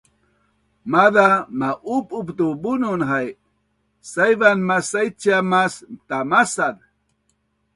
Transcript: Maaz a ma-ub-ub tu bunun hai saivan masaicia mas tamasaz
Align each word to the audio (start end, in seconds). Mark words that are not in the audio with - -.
Maaz 0.91 1.15
a 1.25 1.29
ma-ub-ub 1.59 2.27
tu 2.37 2.47
bunun 2.61 3.01
hai 3.09 3.27
saivan 4.11 4.59
masaicia 4.69 5.37
mas 5.51 5.73
tamasaz 6.07 6.77